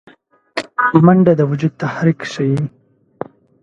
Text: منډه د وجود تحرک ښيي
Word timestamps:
منډه 1.05 1.33
د 1.39 1.41
وجود 1.49 1.73
تحرک 1.81 2.19
ښيي 2.31 2.59